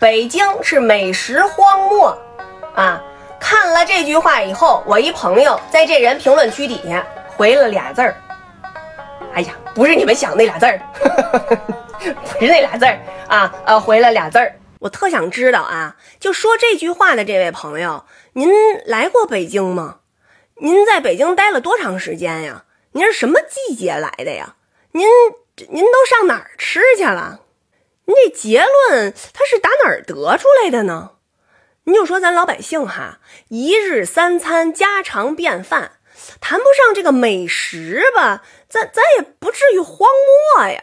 [0.00, 2.18] 北京是美食荒漠
[2.74, 2.98] 啊！
[3.38, 8.16] 看了这句话以后，我一朋友在这人评论区底下回了俩字儿。
[9.34, 10.80] 哎呀，不是你们想那俩字儿，
[12.00, 14.56] 不是那俩字儿啊，呃，回了俩字儿。
[14.78, 18.50] 我特想知道啊，就说这句话的这位朋友，您
[18.86, 19.98] 来过北京吗？
[20.62, 22.64] 您在北京待了多长时间呀？
[22.92, 24.54] 您是什么季节来的呀？
[24.92, 25.06] 您
[25.68, 27.40] 您都上哪儿吃去了？
[28.06, 31.12] 您这结论他是打哪儿得出来的呢？
[31.84, 33.18] 你就说咱老百姓哈，
[33.48, 35.92] 一日三餐家常便饭，
[36.40, 40.08] 谈不上这个美食吧，咱咱也不至于荒
[40.56, 40.80] 漠呀。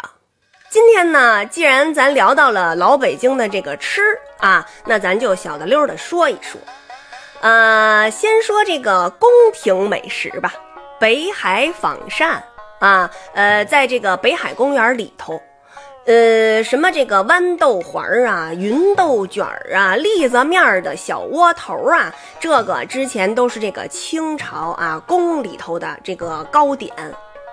[0.70, 4.02] 今天呢，既然咱聊到了老北京的这个吃
[4.40, 6.60] 啊，那咱就小的溜的说一说。
[7.40, 10.54] 呃，先说这个宫廷美食吧，
[11.00, 12.44] 北海仿膳
[12.80, 15.42] 啊，呃，在这个北海公园里头。
[16.08, 26.94] 呃，什么这个豌豆环儿啊，芸豆卷儿啊，栗子面儿的小窝头啊，这个之前都是这个清朝啊宫里头的这个糕点。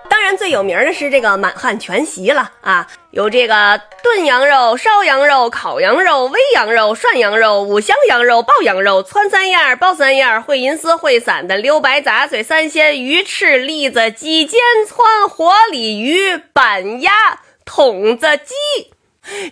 [0.09, 17.41] 当然最有名的是这个满汉全席了啊，有这个炖羊肉、烧羊肉、烤羊肉、煨羊肉、涮羊肉、五香羊肉、爆羊肉、汆三样、爆三样、烩银丝、烩散的、溜白杂碎、三鲜、鱼翅、栗子、鸡尖汆、活鲤鱼、板鸭。
[17.65, 18.91] 筒子鸡，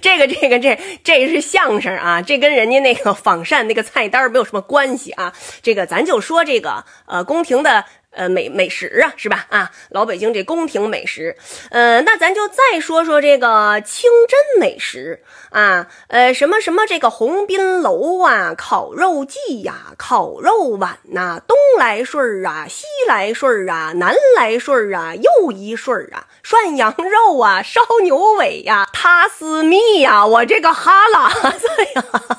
[0.01, 5.33] 这个这个这这是相声啊，这跟人家那个仿膳那个菜单没有什么关系啊。
[5.63, 7.85] 这个咱就说这个呃宫廷的。
[8.13, 9.47] 呃，美美食啊，是吧？
[9.49, 11.37] 啊，老北京这宫廷美食，
[11.71, 32.32] 呃，那咱就再说说这个清真美食啊，呃，什么什么这个鸿宾楼啊，烤肉季呀，烤肉碗呐，东来顺儿啊，西来顺儿啊，南来顺儿啊，又一顺儿啊，涮羊肉啊，烧牛尾呀，塔斯密呀，我这个哈喇子呀。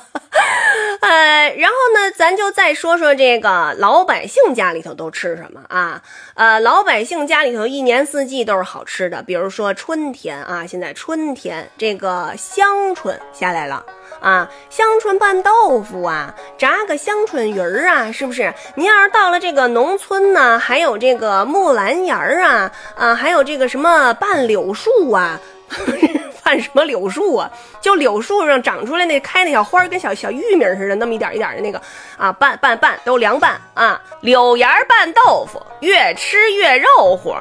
[2.54, 6.00] 再说说这个老百姓家里头都吃什么啊？
[6.34, 13.84] 呃，老百姓家里头一年四季都是好吃的，比如说春天啊，现在春天这个香椿下来了
[14.20, 18.54] 啊，香椿拌豆腐啊，炸个香椿鱼儿啊，是不是？
[18.76, 25.40] 您要是到了这个农村呢，还有这个木兰芽儿啊，啊，还有这个什么拌柳树啊。
[26.60, 27.50] 什么柳树啊？
[27.80, 31.80] 就柳树上长出来那开那小花，跟小小玉米似的，那么一点一点的那个
[32.16, 34.00] 啊，拌拌拌都凉拌啊。
[34.20, 37.34] 柳芽拌豆腐，越吃越肉乎。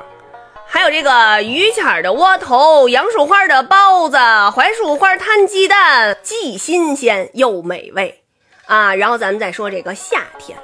[0.66, 8.24] 还有这个榆钱的窝头，杨树花的包子，槐树花摊鸡蛋，既新鲜又美味
[8.66, 8.96] 啊。
[8.96, 10.58] 然后咱们再说这个夏天，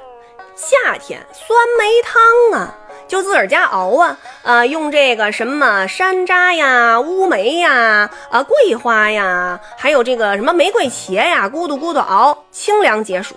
[0.56, 2.76] 夏天酸梅汤啊。
[3.10, 13.34] 就自个儿家熬啊，呃，用这个什么山楂呀、乌梅呀、啊桂花呀，还有这个什么玫瑰茄呀，咕嘟咕嘟熬，清凉解暑。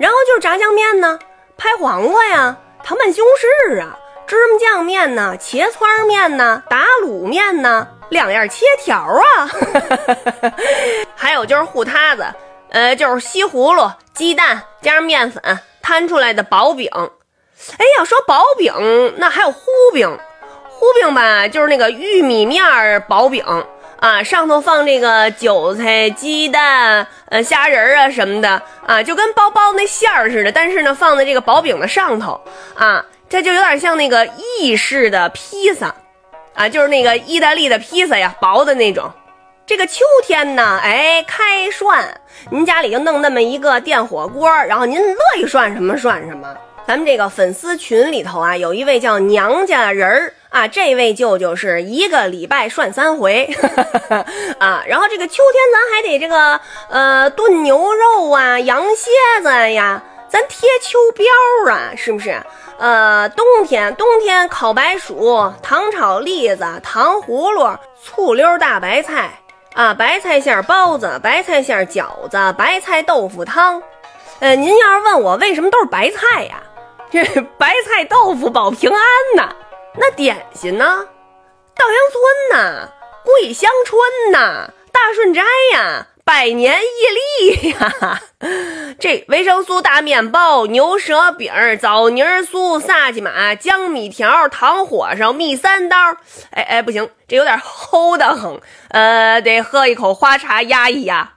[0.00, 1.16] 然后就是炸酱面呢，
[1.56, 3.30] 拍黄瓜呀，糖拌西红
[3.70, 9.48] 柿啊，芝麻酱面呢，茄汆面呢，打卤面呢，两样切条啊，
[11.14, 12.26] 还有就是糊塌子，
[12.70, 15.40] 呃，就是西葫芦、鸡蛋加上面粉
[15.80, 16.90] 摊出来的薄饼。
[17.78, 18.72] 哎呀，说薄饼，
[19.16, 19.60] 那还有糊
[19.92, 20.18] 饼，
[20.68, 23.44] 糊饼吧，就是那个玉米面儿薄饼
[24.00, 32.38] 啊，上头放这个韭菜、鸡蛋、呃虾仁儿啊什么的啊，就跟包包那馅儿似的，但是呢，放在这个薄饼的上头
[32.74, 34.28] 啊，这就有点像那个
[34.60, 35.94] 意式的披萨
[36.54, 39.10] 啊，就是那个意大利的披萨呀，薄的那种。
[39.66, 42.04] 这个秋天呢，哎，开涮，
[42.50, 46.54] 您家里就弄那么一个电火锅，然后您乐意涮什么涮什么。
[46.86, 53.48] 咱们这个粉丝群里头啊，有一位叫娘家人儿啊，这位舅舅是一个礼拜涮三回
[54.60, 54.84] 啊。
[54.86, 59.10] 然后这个秋天咱还得这个呃炖牛肉啊，羊蝎
[59.42, 62.36] 子呀，咱贴秋膘啊，是不是？
[62.76, 69.30] 呃，冬天冬天烤白薯、糖炒栗子、糖葫芦、醋溜大白菜
[69.74, 73.82] 啊，白菜馅包子、白菜馅饺子、白菜豆腐汤。
[74.40, 76.62] 呃，您要是问我为什么都是白菜呀？
[77.10, 77.24] 这
[77.58, 79.00] 白菜豆腐保平安
[79.36, 79.54] 呐，
[79.96, 80.84] 那点心呢？
[81.76, 82.88] 稻香村呐，
[83.24, 85.42] 桂香春呐，大顺斋
[85.72, 88.20] 呀，百年伊利呀，
[88.98, 95.96] 这维生素大面包、牛舌饼、枣泥酥、萨琪玛、江米条、糖火烧、蜜三刀。
[96.50, 101.34] 哎哎，不行，这有点齁的很，呃，得喝一口花茶压一压。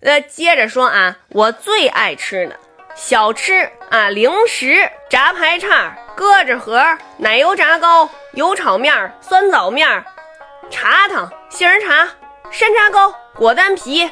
[0.00, 2.56] 呃，接着说啊，我最爱吃的。
[2.94, 6.82] 小吃啊，零食，炸排叉、鸽子盒、
[7.16, 10.04] 奶油炸糕、油炒面、酸枣面、
[10.70, 12.08] 茶汤、杏仁茶、
[12.50, 14.08] 山楂糕、果丹皮、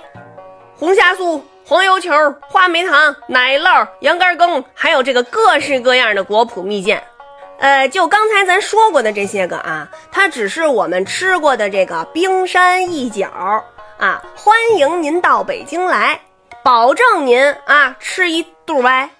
[0.76, 2.10] 红虾酥、黄油球、
[2.48, 7.00] 话梅糖、奶酪、羊肝羹，还有这个各式各样的果脯蜜饯。
[7.58, 13.28] 呃，就刚才咱说过的这些个啊，它只是我们吃过的这个冰山一角
[13.98, 14.22] 啊。
[14.34, 16.18] 欢迎您到北京来，
[16.62, 19.10] 保证您啊吃一肚歪。